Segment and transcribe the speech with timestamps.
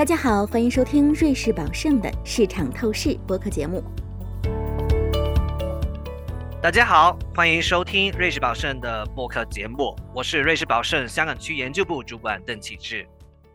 [0.00, 3.84] 大家好，欢迎收听瑞士宝盛的市场透视播客节目。
[6.62, 13.06] 大家好，欢迎收听瑞士宝盛的播客节目，我是瑞士宝盛香港区研究部主管邓启志。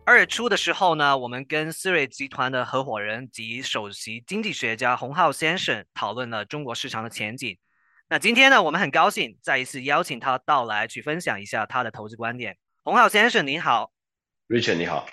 [0.05, 7.57] 二月初的时候呢，我们跟思睿集团的合伙人及首席经济学家洪浩先生讨论了中国市场的前景。
[8.07, 12.55] 那今天呢，我们很高兴再一次邀请他到来，去分享一下他的投资观点。
[12.83, 13.91] 洪浩先生，您好。
[14.47, 15.07] Richard，你好。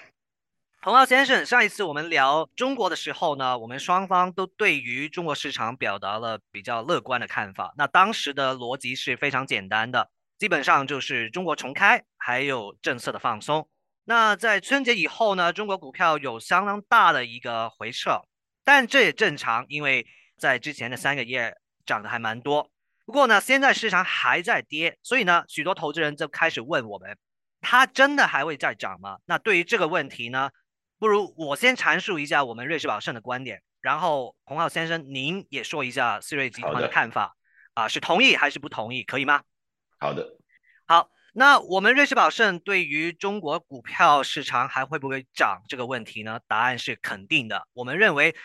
[0.85, 7.73] 洪浩先生，上一次我们聊中国的时候呢，我们双方都对于中国市场表达了比较乐观的看法。
[7.77, 13.69] 那当时的逻辑是非常简单的，基本上就是中国重开，还有政策的放松。
[14.07, 18.21] 那在春节以后呢，中国股票有相当大的一个回撤，
[18.65, 20.05] 但这也正常，因为
[20.37, 21.55] 在之前的三个月
[21.87, 22.69] 涨得还蛮多。
[23.07, 27.17] 不过呢，现在市场还在跌，所以呢，许多投资人就开始问我们，
[27.61, 29.19] 它真的还会再涨吗？
[29.27, 30.51] 那对于这个问题呢？
[31.03, 37.35] 不如我先阐述一下我们瑞士宝盛的观点，然后洪浩先生您也说一下思瑞集团的看法，
[37.75, 39.43] 啊，是同意还是不同意，可以吗？
[39.99, 40.39] 好的，
[40.87, 46.39] 好，那我们瑞士宝盛对于中国股票市场还会不会涨这个问题呢？
[46.47, 47.67] 答案是肯定的。
[47.73, 48.37] 我们认为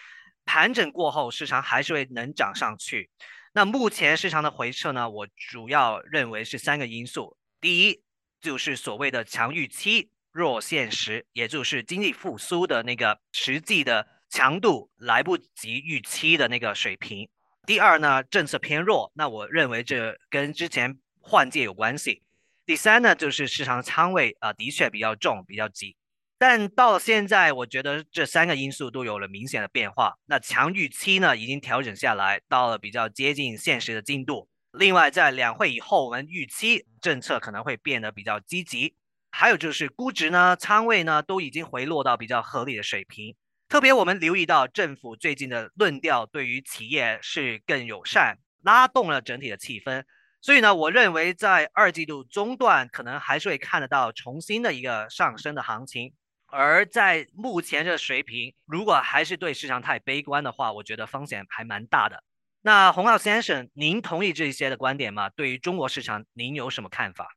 [0.44, 3.12] 盘整过后市场还是会能涨上去。
[3.54, 8.02] 那目前市场的回撤呢，我主要认为是三个因素，第一
[8.42, 10.10] 就是所谓的强预期。
[10.38, 17.28] 弱现实，也就是经济复苏的那个实际的强度来不及预期的那个水平。
[17.66, 22.22] 第二呢，政策偏弱，那我认为这跟之前换届有关系。
[22.68, 25.96] 第三呢，就是市场仓位啊的确比较重，比较急。
[26.38, 30.20] 但到了现在，我觉得这三个因素都有了明显的变化。
[30.28, 34.48] 那强预期呢已经调整下来，到了比较接近现实的进度。
[34.72, 38.94] 另外，在两会以后，我们预期政策可能会变得比较积极。
[39.32, 43.36] 还有就是估值呢，仓位呢都已经回落到比较合理的水平。
[43.70, 50.04] 特别我们留意到政府最近的论调对于企业是更友善，拉动了整体的气氛。
[50.42, 56.14] 所以呢，我认为在二季度中段可能还是会看得到重新的一个上升的行情。
[56.46, 62.24] 而在目前这水平，如果还是对市场太悲观的话，我觉得风险还蛮大的。
[62.62, 65.30] 那洪浩先生，您同意这些的观点吗？
[65.30, 67.37] 对于中国市场，您有什么看法？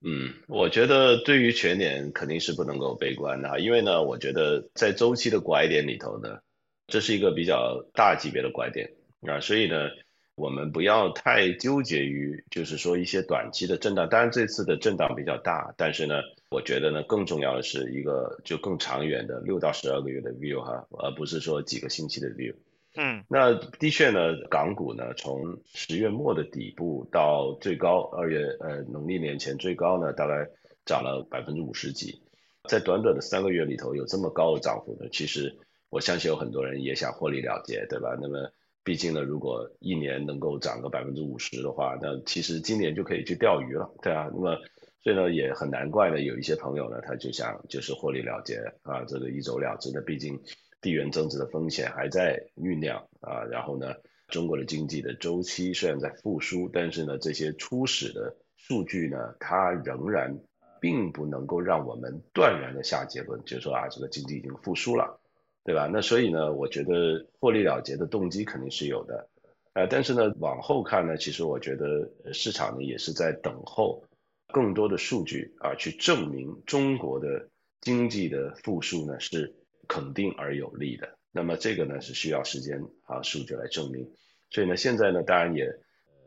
[0.00, 6.38] 嗯，我觉得对于全年肯定是不能够悲观的，因为呢，我觉得在周期的拐点里头呢，
[6.86, 8.92] 这是一个比较大级别的拐点
[9.22, 9.90] 啊，所以呢，
[10.36, 14.08] 我们不要太纠结于就是说一些短期的震荡。
[14.08, 22.54] 当然这次的震荡比较大，但是呢，我觉得呢，更重要的是一个就更长远的六到十二个月的 view 哈，而不是说几个星期的 view。
[23.00, 30.50] 嗯，那的确呢，港股呢，从十月末的底部到最高二月呃农历年前最高呢，大概
[30.84, 32.20] 涨了百分之五十几，
[32.68, 35.56] 在短短的三个月里头有这么高的涨幅呢，其实
[35.90, 38.18] 我相信有很多人也想获利了结，对吧？
[38.20, 38.50] 那么
[38.82, 44.28] 毕竟呢，如果一年能够涨个百分之五十的话，那其实今年就可以去钓鱼了，对啊。
[44.34, 44.56] 那么
[45.04, 50.36] 所以呢，也很难怪呢，有一些朋友呢，他就想就是获利了结啊，这个一走了之的，毕竟。
[50.80, 53.94] 地缘政治的风险还在酝酿啊，然后呢，
[54.28, 60.38] 中国的经济的周期虽然在复苏，但是呢，这些初始的数据呢，它仍然
[60.80, 65.18] 并不能够让我们断然的下结论，就是说啊，这个经济已经复苏了，
[65.64, 65.88] 对吧？
[65.92, 69.28] 那所以呢，我觉得获利了结的动机肯定是有的，
[69.72, 74.04] 呃，但是呢，往后看呢，其实我觉得市场呢也是在等候
[74.52, 77.48] 更多的数据啊，去证明中国的
[77.80, 79.56] 经济的复苏呢是。
[79.88, 84.06] 肯定而有利的，那么这个呢是需要时间啊数据来证明，
[84.50, 85.66] 所以呢现在呢当然也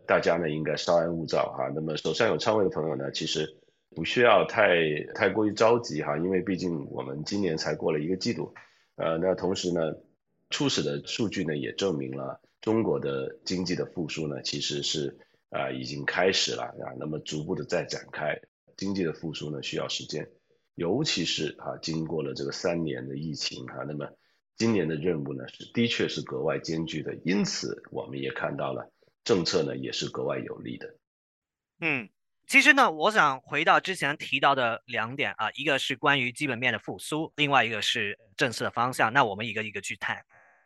[0.08, 3.48] 大家呢应该稍安勿躁哈，那么手上有仓位的朋友呢其实
[3.96, 8.54] 不需要太太过于着急哈，因为毕竟我们今年才过了一个季度，
[8.96, 9.94] 呃那同时呢
[10.50, 15.16] 初始的数据呢也证明了中国的经济的复苏呢其实是
[15.50, 18.42] 啊已经开始了啊，那么逐步的在展开，
[18.76, 20.28] 经济的复苏呢需要时间。
[20.82, 24.10] 尤其是啊，经过了这个三年的疫情哈，那么
[24.58, 28.92] 今年的任务呢是的确是格外艰巨的，因此我们也看到了
[29.24, 30.96] 政策呢也是格外有利的。
[31.82, 32.10] 嗯，
[32.48, 39.14] 其实呢，我想回到之前提到的两点啊，一个是关于基本面的复苏，另外一个是政策的方向。
[39.14, 40.26] 那我们一个一个去谈。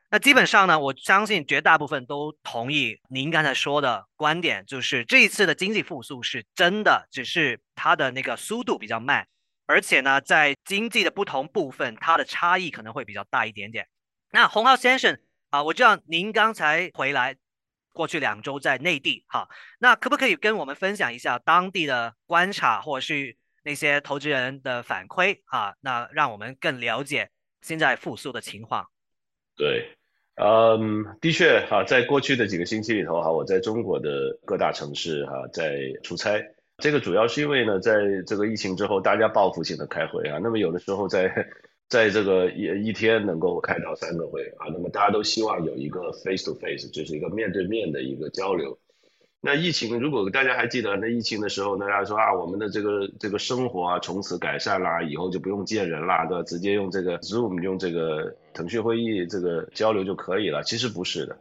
[0.09, 9.27] 那基本上呢，我相信绝大部分都同意您刚才说的观点，就是这一次的经济复苏是真的，只是它的那个速度比较慢。
[9.67, 13.87] 而且呢，在经济的不同部分，它的差异可能会比较大一点点。
[14.31, 15.19] 那洪浩先生
[15.49, 17.35] 啊，我知道您刚才回来，
[17.91, 25.73] 过去两周在内地哈，那可不可以跟我们分享一下当地的观察，或者是那些投资人的反馈啊？
[25.81, 27.31] 那让我们更了解
[27.61, 28.85] 现在复苏的情况。
[29.55, 29.97] 对，
[30.35, 36.39] 嗯，的确哈，在过去的几个星期里头哈，我在中国的各大城市哈在出差。
[36.77, 41.47] 这个主要是因为呢，在这个疫情之后，大家报复性的开会啊，那么有的时候在
[41.87, 48.77] 在这个一一天能够开到三个会啊，那么大家都希望有一个 face to face，就是一个面对面的一个交流。
[49.41, 56.43] 那疫情，如果大家还记得那疫情的时候，大家说啊，我们的这个这个生活啊从此改善啦，以后就不用见人啦，对吧？
[56.43, 60.63] 直接用这个 Zoom 用这个腾讯会议这个交流就可以了。
[60.63, 61.37] 其实不是的，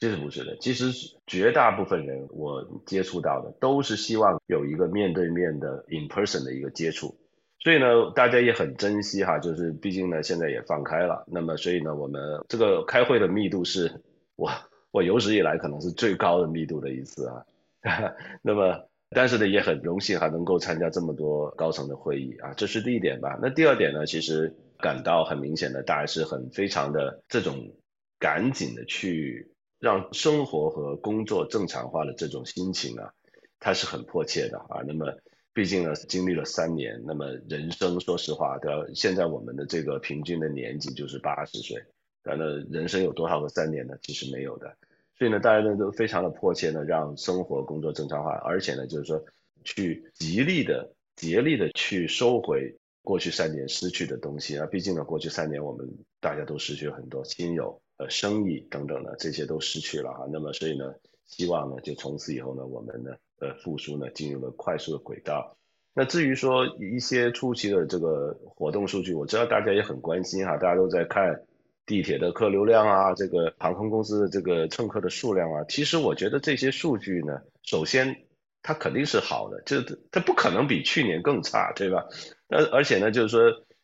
[0.00, 0.56] 其实不是的。
[0.60, 0.90] 其实
[1.26, 7.16] 绝大部分人我接触到的都是希望有一个面对面的 in person 的一个接触。
[7.60, 14.02] 所以呢，大家也很珍惜哈，就是毕竟呢现在也放开了，那么所以呢，我们这个开会的密度是
[14.36, 14.50] 我。
[14.94, 17.44] 我有史以来可能是最高的密度的一次啊，
[18.42, 23.36] 那么但是呢也很荣幸还能够参加这么多高层的会议啊，这是第一点吧。
[23.42, 27.74] 那第二点呢，其实感到很明显的，大家是很非常的这种
[28.20, 29.50] 赶紧的去
[29.84, 33.12] 让生活和工作正常化的这种心情啊，
[33.60, 34.80] 它是很迫切的啊。
[34.86, 35.12] 那么
[35.52, 38.86] 毕竟呢经历了三年，那么人生说实话，对吧？
[38.94, 41.84] 现在我们的这个平均的年纪就是八十岁。
[42.22, 42.34] 那
[42.70, 43.94] 人生有多少个三年呢？
[44.00, 44.74] 其实没有的，
[45.18, 49.22] 所以呢，大家呢都非常的迫切呢，让生活工作正常化，而且呢，就是说
[49.64, 54.66] 去极力的、竭力的去收回过去三年失去的东西啊。
[54.66, 55.88] 毕竟呢，过去三年我们
[56.20, 60.26] 大家都失去了很多亲友、呃生意等等的，这些都失去了啊。
[60.32, 60.92] 那么，所以呢，
[61.26, 65.56] 希望呢，就从此以后呢，我们呢，呃，复苏呢，进入了快速的轨道。
[65.94, 71.42] 那至于说一些初期的这个活动数据，我知道大家也很关心哈，大家都在看。
[71.86, 78.24] 地铁的客流量啊，这个航空公司的这个乘客的数量啊，其实我觉得这些数据呢，首先
[78.64, 79.80] 它肯定是好的，就
[80.10, 82.04] 它不可能比去年更差，对吧？
[82.48, 83.42] 那而且呢，就是说，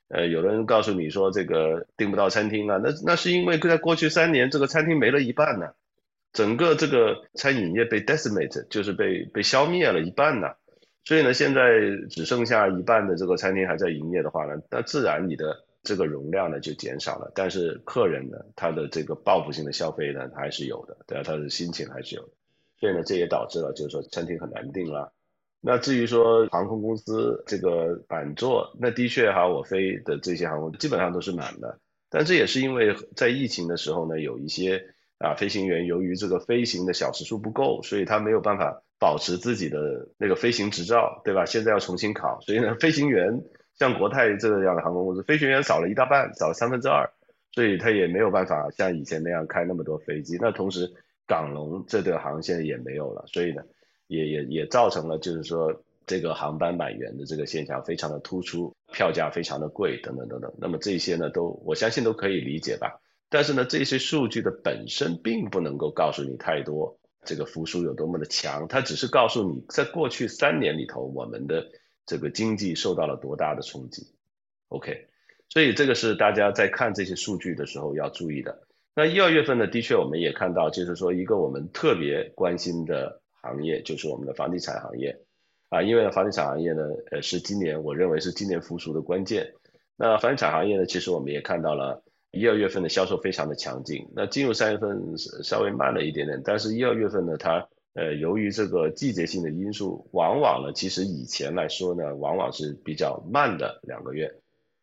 [0.09, 5.69] 呃，有人告诉你说这个订不到餐厅啊，那那是因为在过去三年这个餐厅没了一半呢，
[6.33, 10.49] 整个这个餐饮业被 decimate，就是被被消灭了一半呢，
[11.05, 11.63] 所以呢，现在
[12.11, 15.65] 只剩下一半的这个餐厅还在营业的话呢，那自然你的。
[15.83, 21.25] 这个容量呢就减少了，但是客人呢，他的这个报复性的消费呢还是有的，对吧？
[21.25, 22.33] 他的心情还是有的，
[22.81, 25.13] 所以呢，这也导致了就是说餐厅很难订了。
[25.61, 31.79] 那至于说航空公司这个板座，那的确哈，我飞的这些航空基本上都是满的，
[32.09, 34.83] 但这也是因为在疫情的时候呢，有一些
[35.19, 41.45] 啊飞行员由于这个飞行的小时数不够，所以他没有办法保持自己的那个飞行执照，对吧？
[41.45, 43.43] 现在要重新考，所以呢，飞行员。
[43.79, 47.09] 像国泰这样的航空公司，飞行员少了一大半，少了三分之二，
[47.53, 50.37] 所以他也没有办法像以前那样开那么多飞机。
[50.39, 50.93] 那同时，
[51.31, 53.63] 港龙这个航线也没有了，所以呢，
[54.09, 55.73] 也也也造成了就是说
[56.05, 60.53] 这个航班满员的这个现象非常的突出，票价非常的贵，等等等等。
[60.59, 63.01] 那么这些呢，都我相信都可以理解吧。
[63.29, 71.71] 但是呢，这些数据的本身并不能够告诉你太多，这个复苏有多么的强，它只是告诉你在过去三年里头我们的。
[72.07, 74.03] 这个经济受到了多大的冲击
[74.69, 75.07] ？OK，
[75.49, 78.67] 所以这个是大家在看这些数据的时候要注意的。
[79.01, 85.19] 那一二月份呢，的确我们也看到，就是说一个我们特别关心的行业，就是我们的房地产行业
[85.71, 89.51] 啊，因为房地产行业呢，呃，是今年我认为是今年复苏的关键。
[89.97, 94.07] 那房地产行业呢，其实我们也看到了一二月份的销售非常的强劲。
[94.15, 104.31] 那进入三月份稍微慢了一点点，但是一二月份呢，它呃，由于这个季节性的因素，往往呢，其实以前来说呢，往往是比较慢的两个月。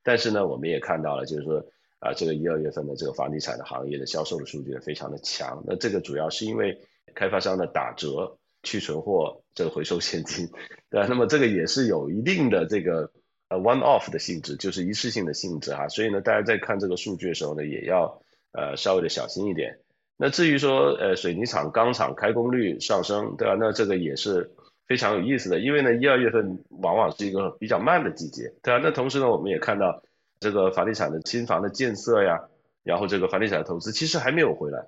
[0.03, 1.63] 但是呢，我们也看到了，就是说
[1.99, 5.63] 啊，这个一二月份的这个房地产的行业的销售的数据非常的强。
[5.65, 6.79] 那这个主要是因为
[7.15, 10.47] 开发商的打折、去存货、这个回收现金，
[10.89, 11.07] 对吧？
[11.09, 13.11] 那么这个也是有一定的这个
[13.49, 15.87] 呃 one off 的性质，就是一次性的性质哈。
[15.87, 19.79] 所以呢，大家在看这个数据的时候呢，也要呃稍微的小心一点。
[20.19, 23.55] 那至于说，呃，水泥厂、钢厂开工率上升，对吧？
[23.59, 24.49] 那这个也是
[24.87, 28.81] 非常有意思的，因为呢，一二月份往往是一个比较慢的季节，对吧？
[28.83, 30.01] 那同时呢，我们也看到
[30.39, 32.47] 这个房地产的新房的建设呀，
[32.83, 34.87] 然后这个房地产的投资其实还没有回来。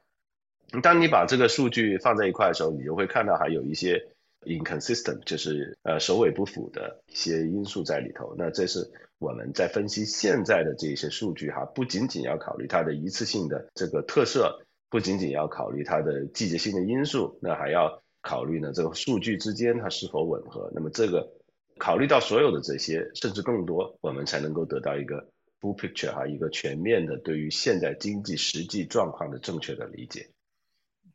[0.82, 4.08] 当你把这个数据放在一块的时候，你就会看到还有一些
[4.41, 8.36] inconsistent，就是呃首尾不符的一些因素在里头。
[8.38, 14.60] 那这是我们在分析现在的这些数据哈，不仅仅要考虑它的一次性的这个特色。
[14.91, 20.72] 不仅仅要考虑它的季节性的因素，那还要考虑呢这个数据之间它是否吻合。
[20.74, 21.32] 那么这个
[21.77, 25.27] 考虑到所有的这些，甚至更多，我们才能够得到一个
[25.59, 30.29] full picture 哈，一个全面的对于现在经济实际状况的正确的理解。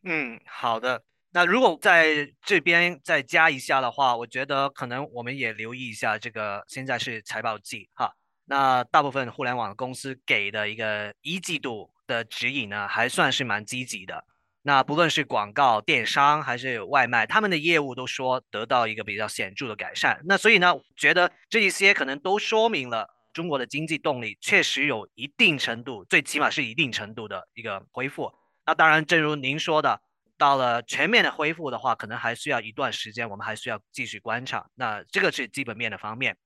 [0.04, 1.02] 嗯，好的。
[1.32, 8.12] 那如果在这边再加一下的话，我觉得可能我们也留意一下这个现在是财报季哈。
[8.44, 14.24] 那大部分互联网公司给的一个一季度的指引呢，还算是蛮积极的。
[14.62, 20.20] 那不论是广告、电商还是外卖，他们的业务都说得到一个比较显著的改善。
[20.24, 28.32] 那所以呢，觉得这一些可能都说明了中国的经济动力确实有一定程度，最起码是一定程度的一个恢复。
[28.64, 30.00] 那当然，正如您说的，
[30.38, 34.70] 到了全面的恢复的话，可能还需要一段时间，我们还需要继续观察。
[34.76, 36.38] 那这个是基本面的方面。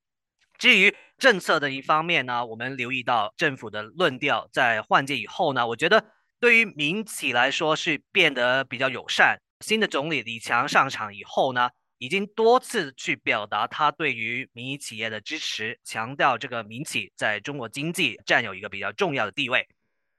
[0.59, 6.07] 至于政策的一方面呢，我们留意到政府的论调在换届以后呢，我觉得。
[6.40, 9.40] 对于民企来说是变得比较友善。
[9.59, 19.68] 新的总理李强上场以后呢，已经多次去表达他对于民营企业的支持，强调这个民企在中国经济占有一个比较重要的地位。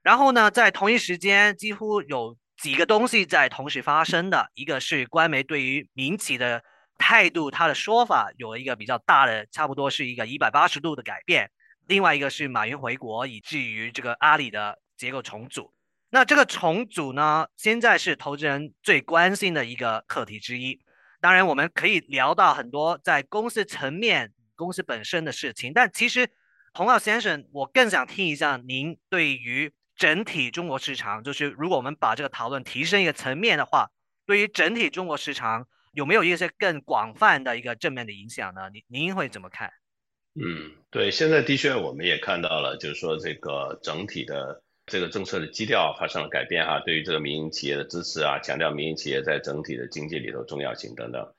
[0.02, 6.62] 然后呢，在同一时间，几乎有几个东西在同时发生的，一个是官媒对于民企的
[6.96, 11.50] 态度，他的说法有了一个比较大的，差不多是一个一百八十度的改变。
[11.86, 15.72] 另外一个是马云回国，以至于这个阿里的结构重组。
[16.10, 20.78] 那这个重组呢，现在是投资人最关心的一个课题之一。
[21.20, 25.72] 当然，我们可以聊到很多在公司层面、公司本身的事情。
[25.72, 26.30] 但其实，
[26.72, 33.90] 洪浩先生，我更想听一下您对于整体中国市场，就是如果我们把这个讨论提升一个层面的话，
[34.24, 38.70] 对于整体中国市场有没有一些更广泛的一个正面的影响呢？
[38.72, 39.70] 您您会怎么看？
[40.34, 44.62] 嗯，对，现在的确我们也看到了，就是说这个整体的。
[44.90, 51.32] 这个政策的基调发生了改变哈，对于这个民营企业的支持啊，强调民营企业在整体的经济里头重要性等等。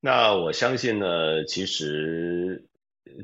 [0.00, 2.66] 那我相信呢，其实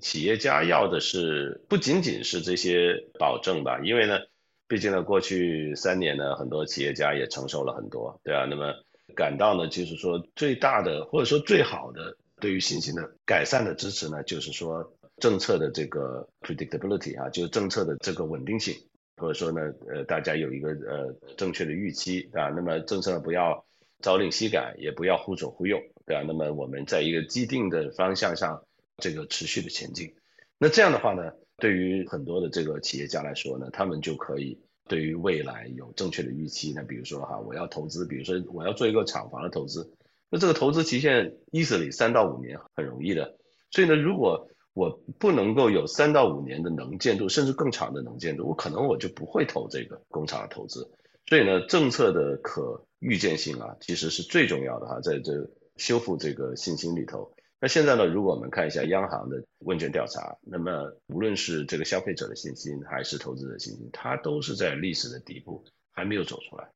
[0.01, 4.21] 企业家要的是不仅仅是这些保证吧，因为呢，
[4.69, 8.73] 毕竟呢，过去三年呢，很多企业家也承受了很多，对啊，那么
[9.17, 18.75] 感到呢，就是说最大的或者说最好的对于信心的改善的支持呢，就是说政策的这个 predictability 啊，就是政策的这个稳定性。
[19.17, 23.65] 或者说呢，呃，大家有一个呃正确的预期啊，那么政策不要
[24.01, 26.25] 朝令夕改，也不要忽左忽右，对吧？
[26.27, 28.65] 那么我们在一个既定的方向上，
[28.97, 30.15] 这个持续的前进。
[30.59, 36.73] 那这样的话呢，对于很多的这个企业家来说呢，他们就可以对于未来有正确的预期。
[36.75, 39.93] 那比如说哈，我要投资，比如说我要做一个厂房的投资，
[40.31, 43.37] 那这个投资期限意思里三到五年很容易的。
[43.71, 50.91] 所以呢，如果我不能够有三到五年的能见度，甚至更长的能见度，我可能我就不会投这个工厂的投资。
[51.27, 57.33] 所以呢，政策的可预见性啊，其实是最重要的哈，在这修复这个信心里头。
[57.61, 66.69] 那现在呢，如果我们看一下央行的问卷调查，那么无论是这个消费者的信心还是投资者信心，它都是在历史的底部，还没有走出来。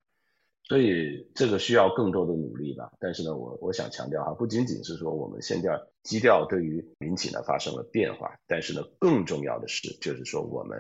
[0.69, 10.77] 所以这个需要更多的努力吧，但是呢，我我想强调哈，不仅仅是说我们现在基调对于民企呢发生了变化，但是呢，更重要的是就是说我们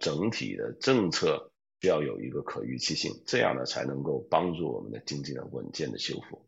[0.00, 6.44] 整体的政策需要有一个可预期性，这样呢才能够帮助我们的经济的稳健的修复。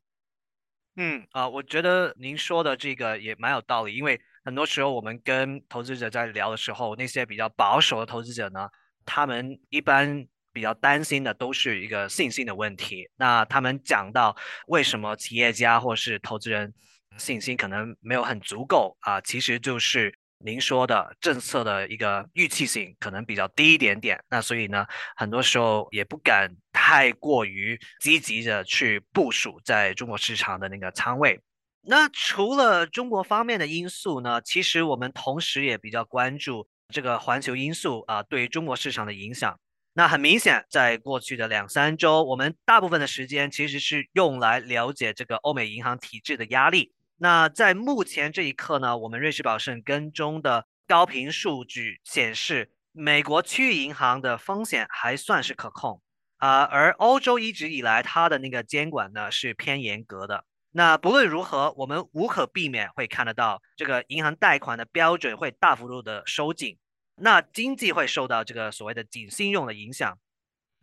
[0.96, 8.68] 嗯啊，我觉得您说的这个也蛮有道理，因为很多时候我们跟投资者在聊的时候，那些比较保守的投资者呢，
[9.04, 10.26] 他们一般。
[10.56, 13.06] 比较担心的都是一个信心的问题。
[13.16, 14.34] 那他们讲到
[14.68, 16.72] 为什么企业家或是投资人
[17.18, 19.20] 信心可能没有很足够啊？
[19.20, 24.18] 其实就是您说的政策的一个预期性可能比较低一点点。
[24.30, 31.38] 那所以呢，很多时候也不敢太过于积极的去部署在中国市场的那个仓位。
[31.82, 39.54] 那除了中国方面的因素呢，其实我们同时也比较关注这个环球因素啊对中国市场的影响。
[39.98, 46.92] 那很明显，在过去的两三周，我们大部分的时间其实是用来了解这个欧美银行体制的压力。
[47.16, 56.02] 那在目前这一刻呢，我们瑞士宝盛跟踪的高频数据显示，美国区域银行的风险还算是可控
[56.36, 60.44] 啊，而欧洲一直以来它的那个监管呢是偏严格的。
[60.72, 66.76] 那不论如何，我们无可避免会看得到这个银行贷款的标准会大幅度的收紧。
[67.16, 70.18] 那经济会受到这个所谓的紧信用的影响，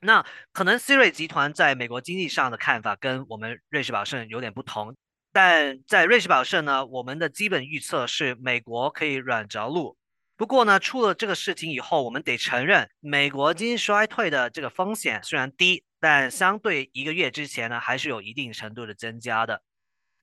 [0.02, 4.96] 那可能 C 瑞集团在美国经济上的看法跟我们瑞士宝盛有点不同，
[5.32, 9.96] 但在瑞士宝盛呢，我们的基本预测是美国可以软着陆。
[10.36, 19.62] 不过呢，出了这个事情以后，我们得承认，美国经济衰退的这个风险虽然低，但相对一个月之前呢，还是有一定程度的增加的。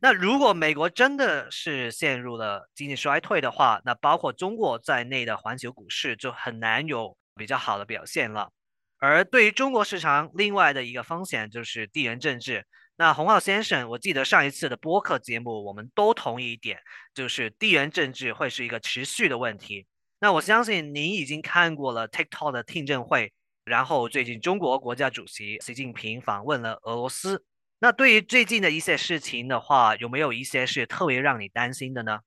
[0.02, 8.50] 那如果美国真的是陷入了经济衰退的话，那包括中国在内的环球股市就很难有比较好的表现了。
[8.98, 12.66] 而对于中国市场，另外的一个风险就是地缘政治。
[12.96, 16.78] 那洪浩先生，我记得上一次的播客节目，我们都同意一点，
[17.14, 19.86] 就是地缘政治会是一个持续的问题。
[20.18, 23.32] 那我相信您已经看过了 TikTok 的听证会，
[23.64, 27.42] 然后最近中国国家主席习近平访问了俄罗斯。
[27.82, 32.20] 那对于最近的一些事情的话，有没有一些是特别让你担心的呢？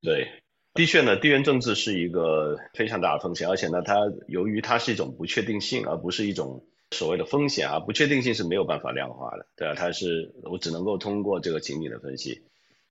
[0.00, 0.26] 对，
[0.72, 3.96] 的确呢，地缘政治是一个非常大的风险，而且呢，它
[4.28, 12.42] 由于它是一种不确定性，而不是一种所谓的风险啊，不确定性是没有办法量化的，对啊，它是我只能够通过这个情景的分析。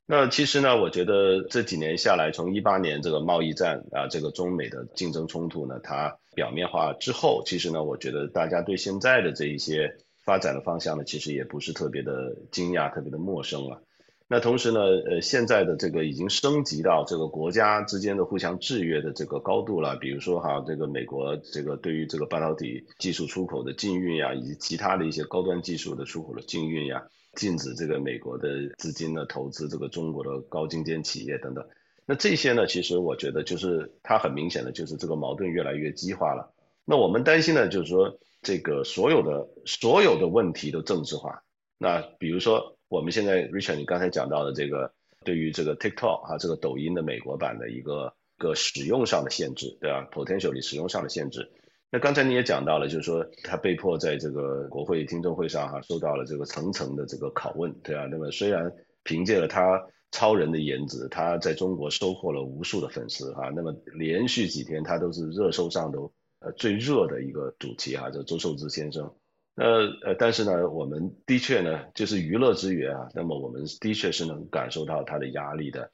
[0.05, 13.83] 那其实呢，我觉得这几年下来，从一八年这个贸易战啊，这个中美的竞争冲突呢，它表面化之后，其实呢，我觉得大家对现在的这一些发展的方向呢，其实也不是特别的惊讶，特别的陌生了。
[14.27, 19.97] 那同时呢，呃，现在的这个已经升级到这个国家之间的互相制约的这个高度了。
[19.97, 28.47] 比如说哈，这个美国这个对于这个半导体技术出口的禁运呀，以及其他的一些高端技术的出口的禁运呀，禁止这个美国的
[28.77, 31.65] 资金呢投资这个中国的高精尖企业等等。
[32.05, 36.53] 那这些呢，其实我觉得就是它很明显的就是这个矛盾越来越激化了。
[36.85, 41.43] 那我们担心呢，就是说这个所有的所有的问题都政治化。
[41.77, 42.77] 那比如说。
[42.91, 44.91] 我们现在，Richard，你刚才讲到的这个，
[45.23, 51.49] 对于这个 TikTok 啊，这个抖音的美国版的一个个使用上的限制，对吧？Potentially 使用上的限制。
[51.89, 58.05] 那刚才你也讲到了，就是说他被迫在这个国会听证会上哈，受到了这个层层的这个拷问，对啊。
[58.11, 58.69] 那么虽然
[59.03, 59.81] 凭借了他
[60.11, 69.11] 超人的颜值，他在中国收获了无数的粉丝哈，那么连续几天他都是热搜上都呃最热的一个主题哈，就周受之先生。
[69.53, 69.65] 那
[70.01, 73.09] 呃，但是呢，我们的确呢，就是娱乐之源啊。
[73.13, 75.91] 那么我们的确是能感受到它的压力的。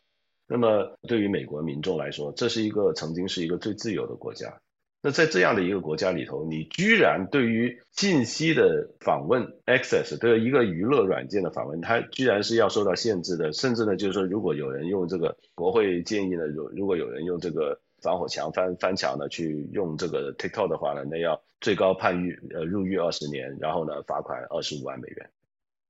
[0.47, 4.61] 那么对于美国民众来说，这是一个曾经是一个最自由的国家。
[5.01, 13.51] 那在这样的一个国家里头，你居然对于信息的访问 access，对一个娱乐软件的访问，它居然是要受到限制的。
[13.53, 17.77] 甚至呢，就是说，如果有人用这个国会建议呢，如如果有人用这个。
[18.01, 25.29] 防火墙翻翻墙呢，去用这个 TikTok 的话呢，那要最高判狱呃入狱二十年，然后呢罚款二十五万美元。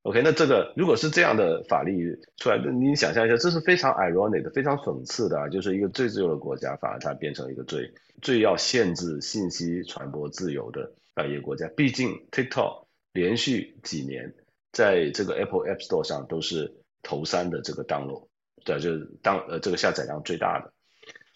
[0.03, 5.49] OK，那这个如果是这样的法律出来，你想象一下，这是非常 ironic 的，非常讽刺的啊！
[5.49, 7.91] 就是一个最自由的国家，反而它变成一个最
[8.21, 11.67] 最要限制信息传播自由的啊一个国家。
[11.75, 14.33] 毕竟 TikTok 连续几年
[14.71, 18.27] 在这个 Apple App Store 上都是头三的这个 download，
[18.63, 20.71] 对，就是当呃这个下载量最大的。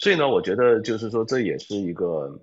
[0.02, 2.42] 所以呢，我觉得就是说，这也是一个，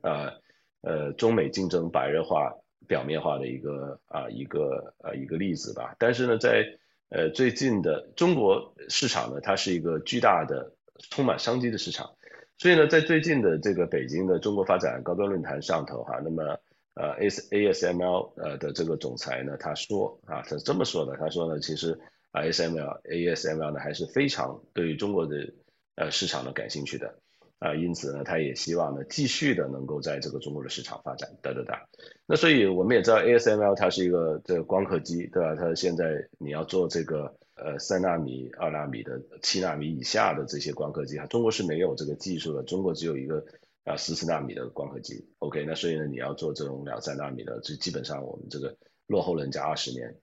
[0.00, 0.32] 呃，
[0.80, 2.50] 呃，中美竞争白热化、
[2.88, 5.94] 表面化的一个啊一个呃一个例子吧。
[5.98, 6.66] 但是呢，在
[7.10, 10.72] 呃最近的中国市场呢，它是一个巨大的、
[11.10, 12.10] 充满商机的市场。
[12.56, 16.58] 所以呢，在最近的这个北京的中国发展高端论坛上头哈，那么
[16.94, 22.00] 呃，A S A S M L 呃的这个总裁呢，他说啊，他是这么说的，他说呢，其实
[22.32, 25.52] ASML ASML 呢还是非常对于中国的。
[25.94, 27.14] 呃，市场呢感兴趣的，
[27.58, 31.86] 啊，因此呢，他也希望呢继续的能够在这个中国的市场发展，哒哒哒。
[32.26, 35.54] 那所以我们也知道，ASML 它是一个这个光刻机，对吧？
[35.54, 43.44] 它现在你要做这个呃三纳米、二纳米的、七纳米以下的这些光刻机，哈，中国是没有这个技术的，中国只有一个
[43.84, 45.28] 啊十四纳米的光刻机。
[45.40, 48.74] OK，那所以呢，你要做这种两三纳米的，就基本上我们这个
[49.06, 50.16] 落后人家二十年，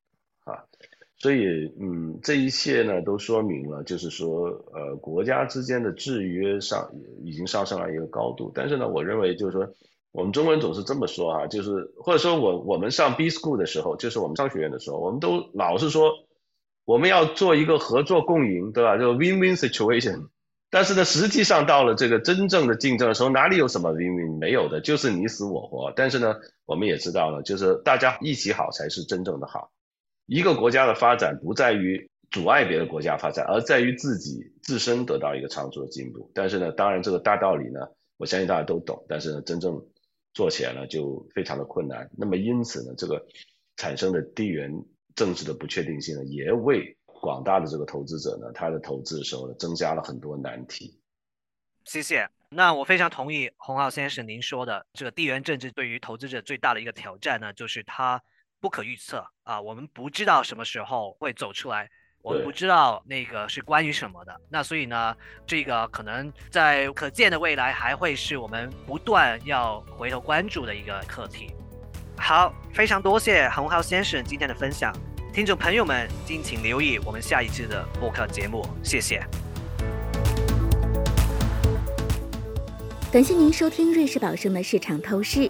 [0.45, 0.65] 啊。
[1.21, 6.89] 所以，嗯，这一切呢，都说明了，就是说，呃，国家之间的制约上
[7.23, 8.49] 已经上升了一个高度。
[8.55, 9.67] 但是呢，我认为就是说，
[10.13, 16.10] 我们中国人总是这么说啊，就是或者说我我们上 B school 的时候，就是我们商学院的时候，我们都老是说
[16.86, 18.97] 我们要做一个合作共赢，对吧？
[18.97, 20.29] 就 win-win situation。
[20.71, 24.38] 但是呢，实际上到了这个真正的竞争的时候，哪里有什么 win-win？
[24.39, 25.91] 没有的，就是你死我活。
[25.97, 26.34] 但是呢，
[26.65, 29.69] 我们也知道了，就是大家一起好才是真正的好。
[30.30, 36.30] 一个国家的发展不在于阻碍别的国家发展，而在于自己自身得到一个长足的进步。
[36.36, 37.80] 但是呢，当然这个大道理呢，
[38.18, 39.04] 我相信大家都懂。
[39.10, 39.84] 但是呢，真正
[40.36, 42.08] 做起来呢，就非常的困难。
[42.15, 43.26] 那么因此呢，这个
[43.78, 44.72] 产生的地缘
[45.15, 51.02] 政治的不确定性呢，也为广大的这个投资者呢，他的投资的时候呢，增加了很多难题。
[51.86, 52.30] 谢谢。
[52.52, 58.22] 那我非常同意洪浩先生您说的，这个地缘政治对于投资者最大的一个挑战呢，就是它。
[58.62, 61.89] 不可预测啊，我们不知道什么时候会走出来，
[62.22, 64.41] 我们不知道那个是关于什么的。
[64.50, 71.54] 那所以呢，这个可能在可见的未来还会是我们不断要回头关注的一个课题。
[72.17, 74.93] 好，非常多谢洪浩先生今天的分享，
[75.34, 79.26] 听众朋友们敬请留意我们下一次的播客节目，谢谢。
[83.12, 85.50] 感谢您收听瑞士宝盛的市场透视。